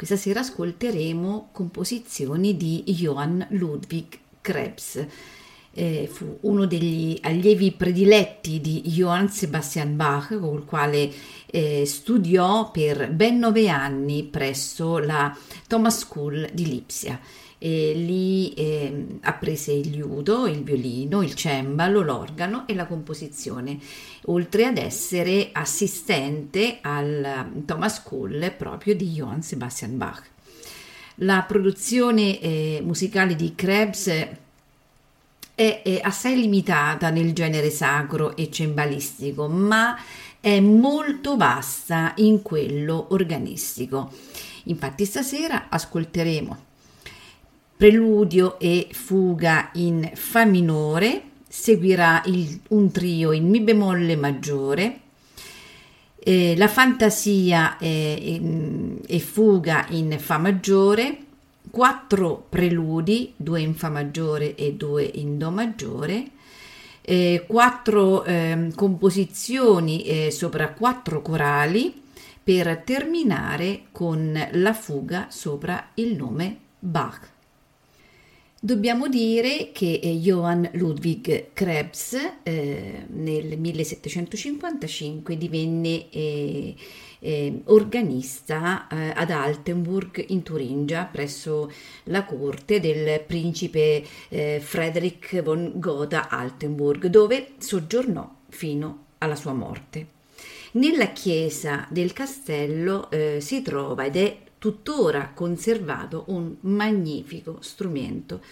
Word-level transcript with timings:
Questa 0.00 0.16
sera 0.16 0.40
ascolteremo 0.40 1.50
composizioni 1.52 2.56
di 2.56 2.84
Johann 2.86 3.42
Ludwig 3.50 4.06
Krebs. 4.40 5.06
Eh, 5.74 6.08
fu 6.10 6.38
uno 6.40 6.64
degli 6.64 7.18
allievi 7.20 7.72
prediletti 7.72 8.62
di 8.62 8.80
Johann 8.86 9.26
Sebastian 9.26 9.96
Bach, 9.96 10.40
con 10.40 10.56
il 10.56 10.64
quale 10.64 11.12
eh, 11.44 11.84
studiò 11.84 12.70
per 12.70 13.10
ben 13.10 13.38
nove 13.38 13.68
anni 13.68 14.24
presso 14.24 14.96
la 14.96 15.36
Thomas 15.66 15.98
School 15.98 16.48
di 16.50 16.64
Lipsia 16.64 17.20
e 17.62 17.92
lì 17.94 18.54
eh, 18.54 19.18
apprese 19.20 19.72
il 19.72 19.90
liudo, 19.90 20.46
il 20.46 20.62
violino, 20.62 21.20
il 21.22 21.34
cembalo, 21.34 22.00
l'organo 22.00 22.66
e 22.66 22.74
la 22.74 22.86
composizione, 22.86 23.78
oltre 24.26 24.64
ad 24.64 24.78
essere 24.78 25.50
assistente 25.52 26.78
al 26.80 27.62
Thomas 27.66 27.96
School 27.96 28.54
proprio 28.56 28.96
di 28.96 29.10
Johann 29.10 29.40
Sebastian 29.40 29.98
Bach. 29.98 30.22
La 31.16 31.44
produzione 31.46 32.40
eh, 32.40 32.80
musicale 32.82 33.36
di 33.36 33.54
Krebs 33.54 34.06
è, 35.54 35.82
è 35.82 36.00
assai 36.02 36.40
limitata 36.40 37.10
nel 37.10 37.34
genere 37.34 37.68
sacro 37.68 38.36
e 38.38 38.50
cembalistico, 38.50 39.48
ma 39.48 39.98
è 40.40 40.58
molto 40.60 41.36
vasta 41.36 42.14
in 42.16 42.40
quello 42.40 43.08
organistico. 43.10 44.10
Infatti 44.64 45.04
stasera 45.04 45.66
ascolteremo 45.68 46.68
preludio 47.80 48.58
e 48.58 48.88
fuga 48.92 49.70
in 49.72 50.10
Fa 50.12 50.44
minore, 50.44 51.22
seguirà 51.48 52.20
il, 52.26 52.60
un 52.68 52.90
trio 52.90 53.32
in 53.32 53.48
Mi 53.48 53.62
bemolle 53.62 54.16
maggiore, 54.16 55.00
eh, 56.18 56.58
la 56.58 56.68
fantasia 56.68 57.78
e, 57.78 59.00
e 59.06 59.18
fuga 59.20 59.86
in 59.88 60.14
Fa 60.18 60.36
maggiore, 60.36 61.16
quattro 61.70 62.44
preludi, 62.50 63.32
due 63.34 63.62
in 63.62 63.74
Fa 63.74 63.88
maggiore 63.88 64.56
e 64.56 64.74
due 64.74 65.10
in 65.14 65.38
Do 65.38 65.50
maggiore, 65.50 66.24
eh, 67.00 67.46
quattro 67.48 68.24
eh, 68.24 68.72
composizioni 68.74 70.02
eh, 70.02 70.30
sopra 70.30 70.74
quattro 70.74 71.22
corali 71.22 71.98
per 72.44 72.82
terminare 72.84 73.84
con 73.90 74.38
la 74.52 74.74
fuga 74.74 75.28
sopra 75.30 75.92
il 75.94 76.14
nome 76.14 76.58
Bach. 76.78 77.38
Dobbiamo 78.62 79.08
dire 79.08 79.70
che 79.72 80.00
eh, 80.02 80.16
Johann 80.16 80.66
Ludwig 80.72 81.54
Krebs 81.54 82.14
eh, 82.42 83.06
nel 83.06 83.58
1755 83.58 85.38
divenne 85.38 86.10
eh, 86.10 86.74
eh, 87.20 87.62
organista 87.64 88.86
eh, 88.86 89.12
ad 89.16 89.30
Altenburg 89.30 90.22
in 90.28 90.42
Turingia 90.42 91.06
presso 91.06 91.72
la 92.04 92.26
corte 92.26 92.80
del 92.80 93.22
principe 93.22 94.04
eh, 94.28 94.60
Friedrich 94.62 95.40
von 95.40 95.72
Gotha 95.76 96.28
Altenburg 96.28 97.06
dove 97.06 97.52
soggiornò 97.56 98.30
fino 98.50 99.04
alla 99.16 99.36
sua 99.36 99.54
morte. 99.54 100.06
Nella 100.72 101.12
chiesa 101.12 101.86
del 101.88 102.12
castello 102.12 103.08
si 103.38 103.60
trova 103.62 104.04
ed 104.04 104.16
è 104.16 104.36
tuttora 104.60 105.32
conservato 105.34 106.24
un 106.26 106.54
magnifico 106.60 107.56
strumento 107.62 108.42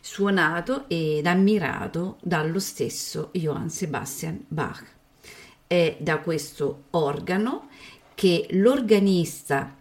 suonato 0.01 0.89
ed 0.89 1.27
ammirato 1.27 2.17
dallo 2.21 2.59
stesso 2.59 3.29
Johann 3.33 3.69
Sebastian 3.69 4.45
Bach. 4.49 4.85
È 5.67 5.97
da 6.01 6.19
questo 6.19 6.87
organo 6.91 7.69
che 8.15 8.49
l'organista 8.51 9.77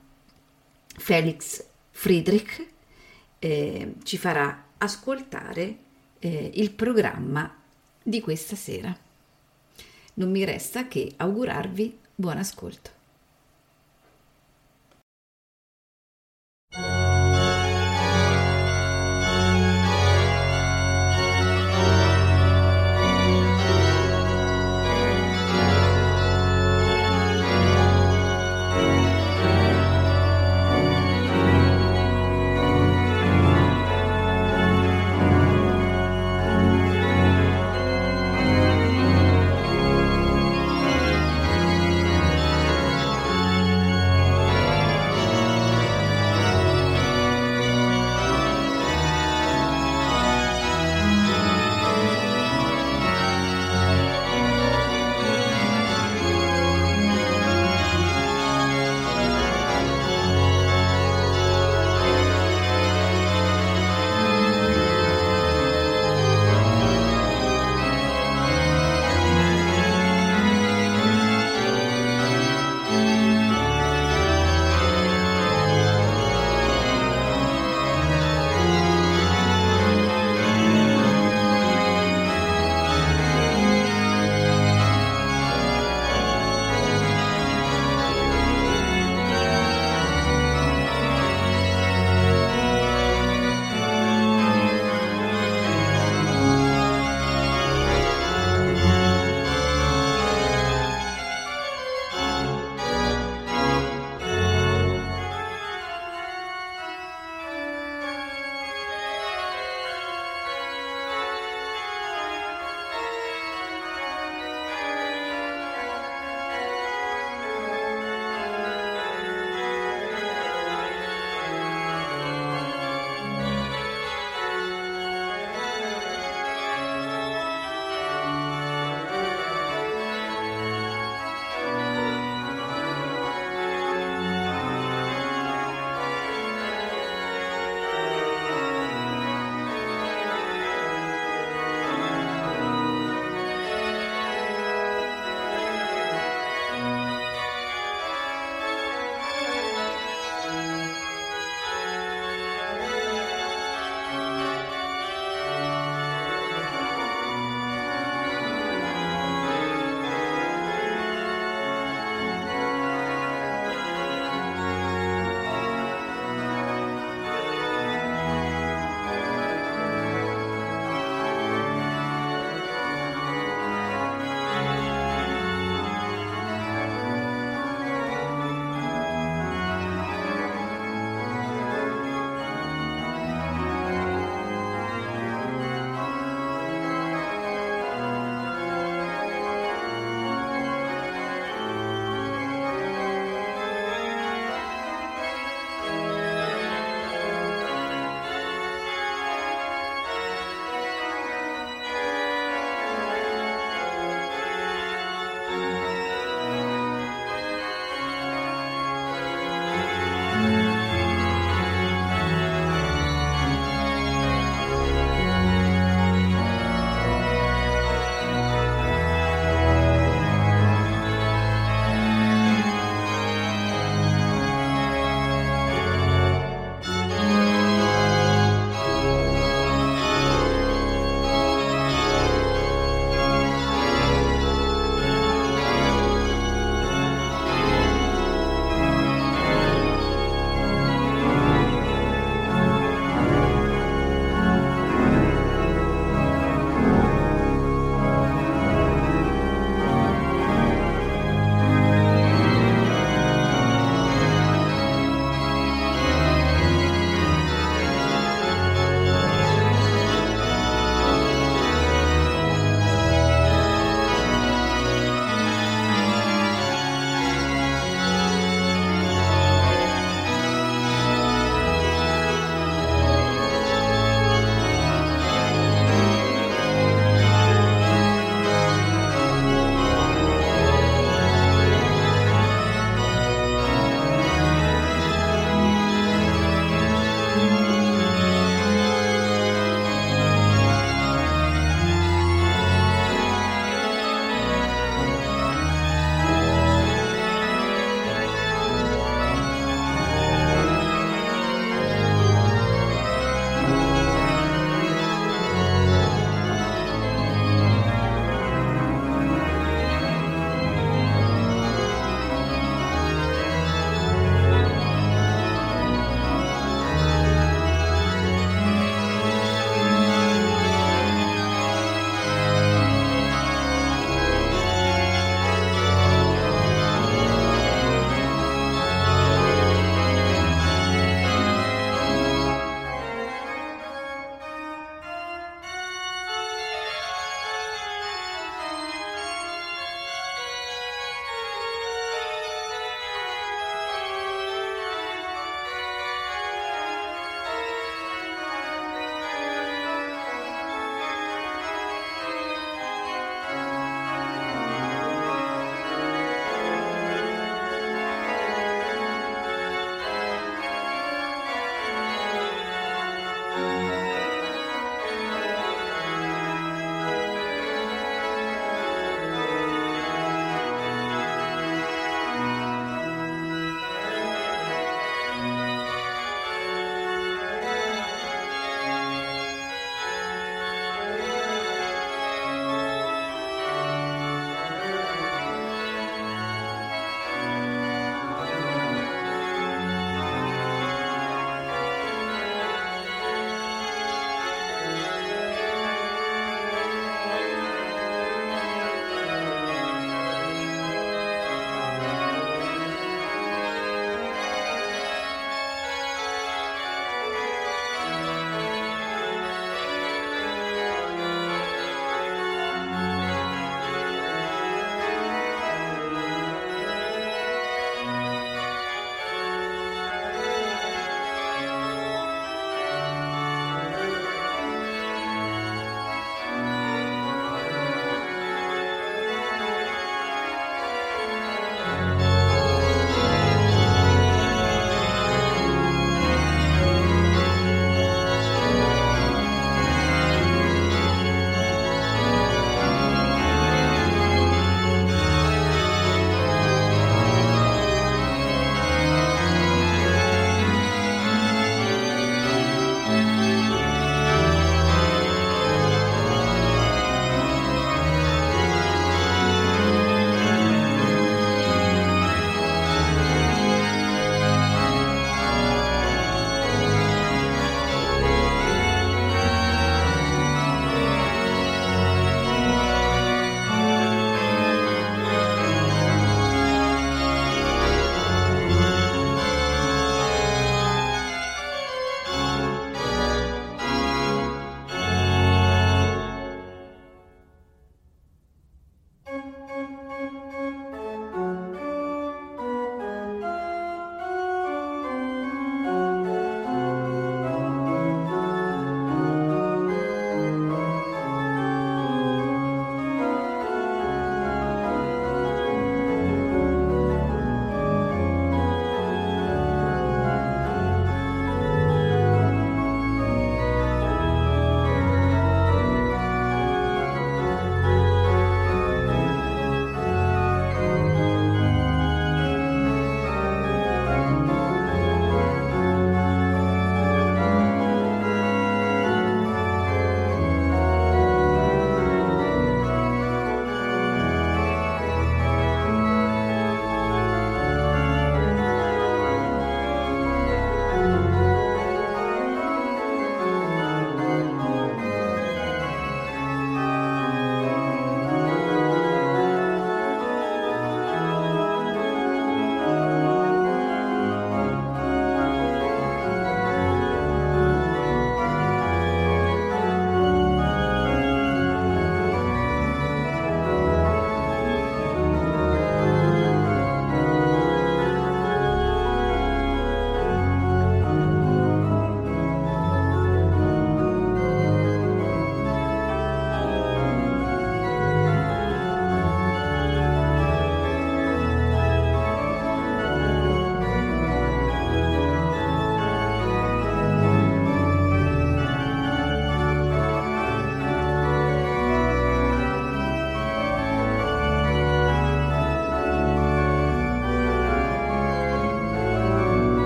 Felix 0.95 1.65
Friedrich 1.89 2.65
eh, 3.39 3.95
ci 4.03 4.17
farà 4.17 4.65
ascoltare 4.77 5.77
eh, 6.19 6.51
il 6.53 6.71
programma 6.71 7.56
di 8.07 8.21
questa 8.21 8.55
sera. 8.55 8.97
Non 10.13 10.31
mi 10.31 10.45
resta 10.45 10.87
che 10.87 11.11
augurarvi 11.17 11.99
buon 12.15 12.37
ascolto. 12.37 12.96